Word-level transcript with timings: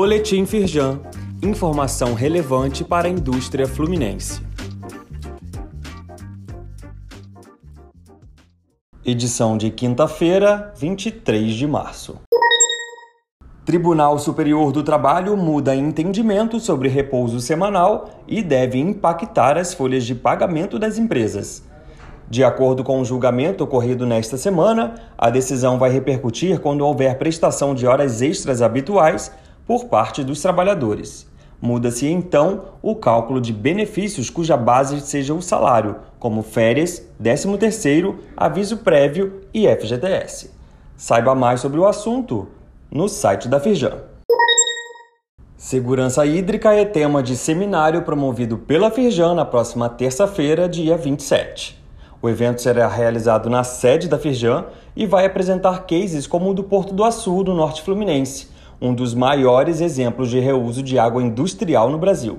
Boletim 0.00 0.46
Firjan. 0.46 1.00
Informação 1.42 2.14
relevante 2.14 2.84
para 2.84 3.08
a 3.08 3.10
indústria 3.10 3.66
fluminense. 3.66 4.40
Edição 9.04 9.58
de 9.58 9.72
quinta-feira, 9.72 10.72
23 10.78 11.52
de 11.52 11.66
março. 11.66 12.20
Tribunal 13.64 14.20
Superior 14.20 14.70
do 14.70 14.84
Trabalho 14.84 15.36
muda 15.36 15.74
entendimento 15.74 16.60
sobre 16.60 16.88
repouso 16.88 17.40
semanal 17.40 18.22
e 18.28 18.40
deve 18.40 18.78
impactar 18.78 19.58
as 19.58 19.74
folhas 19.74 20.04
de 20.04 20.14
pagamento 20.14 20.78
das 20.78 20.96
empresas. 20.96 21.64
De 22.30 22.44
acordo 22.44 22.84
com 22.84 23.00
o 23.00 23.04
julgamento 23.04 23.64
ocorrido 23.64 24.06
nesta 24.06 24.36
semana, 24.36 24.94
a 25.18 25.28
decisão 25.28 25.76
vai 25.76 25.90
repercutir 25.90 26.60
quando 26.60 26.86
houver 26.86 27.18
prestação 27.18 27.74
de 27.74 27.84
horas 27.84 28.22
extras 28.22 28.62
habituais 28.62 29.32
por 29.68 29.84
parte 29.84 30.24
dos 30.24 30.40
trabalhadores. 30.40 31.28
Muda-se 31.60 32.06
então 32.06 32.62
o 32.80 32.96
cálculo 32.96 33.38
de 33.38 33.52
benefícios 33.52 34.30
cuja 34.30 34.56
base 34.56 34.98
seja 35.02 35.34
o 35.34 35.42
salário, 35.42 35.96
como 36.18 36.42
férias, 36.42 37.06
13º, 37.22 38.14
aviso 38.34 38.78
prévio 38.78 39.42
e 39.52 39.68
FGTS. 39.68 40.50
Saiba 40.96 41.34
mais 41.34 41.60
sobre 41.60 41.78
o 41.78 41.86
assunto 41.86 42.48
no 42.90 43.08
site 43.08 43.46
da 43.46 43.60
Firjan. 43.60 43.98
Segurança 45.54 46.24
hídrica 46.24 46.72
é 46.72 46.86
tema 46.86 47.22
de 47.22 47.36
seminário 47.36 48.02
promovido 48.02 48.56
pela 48.56 48.90
Firjan 48.90 49.34
na 49.34 49.44
próxima 49.44 49.88
terça-feira, 49.88 50.66
dia 50.66 50.96
27. 50.96 51.76
O 52.22 52.28
evento 52.28 52.62
será 52.62 52.88
realizado 52.88 53.50
na 53.50 53.62
sede 53.62 54.08
da 54.08 54.18
Firjan 54.18 54.64
e 54.96 55.04
vai 55.04 55.26
apresentar 55.26 55.84
cases 55.84 56.26
como 56.26 56.50
o 56.50 56.54
do 56.54 56.64
Porto 56.64 56.94
do 56.94 57.04
Açu, 57.04 57.42
no 57.42 57.54
Norte 57.54 57.82
Fluminense, 57.82 58.48
um 58.80 58.94
dos 58.94 59.14
maiores 59.14 59.80
exemplos 59.80 60.30
de 60.30 60.38
reuso 60.38 60.82
de 60.82 60.98
água 60.98 61.22
industrial 61.22 61.90
no 61.90 61.98
Brasil. 61.98 62.38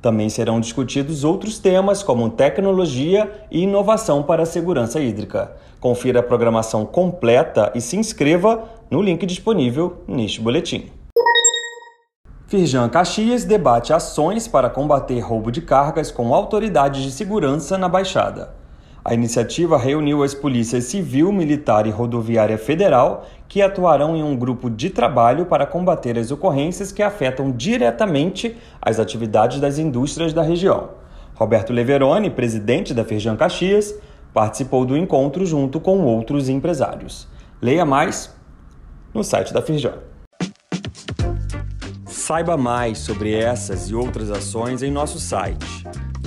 Também 0.00 0.28
serão 0.28 0.60
discutidos 0.60 1.24
outros 1.24 1.58
temas 1.58 2.02
como 2.02 2.30
tecnologia 2.30 3.30
e 3.50 3.62
inovação 3.62 4.22
para 4.22 4.44
a 4.44 4.46
segurança 4.46 5.00
hídrica. 5.00 5.52
Confira 5.80 6.20
a 6.20 6.22
programação 6.22 6.86
completa 6.86 7.72
e 7.74 7.80
se 7.80 7.96
inscreva 7.96 8.64
no 8.90 9.02
link 9.02 9.26
disponível 9.26 10.04
neste 10.06 10.40
boletim. 10.40 10.90
Firjan 12.46 12.88
Caxias 12.88 13.44
debate 13.44 13.92
ações 13.92 14.48
para 14.48 14.70
combater 14.70 15.18
roubo 15.20 15.50
de 15.50 15.60
cargas 15.60 16.10
com 16.10 16.32
autoridades 16.32 17.02
de 17.02 17.10
segurança 17.10 17.76
na 17.76 17.88
Baixada. 17.88 18.57
A 19.08 19.14
iniciativa 19.14 19.78
reuniu 19.78 20.22
as 20.22 20.34
polícias 20.34 20.84
civil, 20.84 21.32
militar 21.32 21.86
e 21.86 21.90
rodoviária 21.90 22.58
federal, 22.58 23.26
que 23.48 23.62
atuarão 23.62 24.14
em 24.14 24.22
um 24.22 24.36
grupo 24.36 24.68
de 24.68 24.90
trabalho 24.90 25.46
para 25.46 25.64
combater 25.64 26.18
as 26.18 26.30
ocorrências 26.30 26.92
que 26.92 27.02
afetam 27.02 27.50
diretamente 27.50 28.54
as 28.82 29.00
atividades 29.00 29.60
das 29.60 29.78
indústrias 29.78 30.34
da 30.34 30.42
região. 30.42 30.90
Roberto 31.34 31.72
Leveroni, 31.72 32.28
presidente 32.28 32.92
da 32.92 33.02
Firjan 33.02 33.34
Caxias, 33.34 33.94
participou 34.34 34.84
do 34.84 34.94
encontro 34.94 35.46
junto 35.46 35.80
com 35.80 36.02
outros 36.02 36.50
empresários. 36.50 37.26
Leia 37.62 37.86
mais 37.86 38.36
no 39.14 39.24
site 39.24 39.54
da 39.54 39.62
Firjan. 39.62 39.94
Saiba 42.04 42.58
mais 42.58 42.98
sobre 42.98 43.32
essas 43.32 43.88
e 43.88 43.94
outras 43.94 44.30
ações 44.30 44.82
em 44.82 44.90
nosso 44.90 45.18
site 45.18 45.88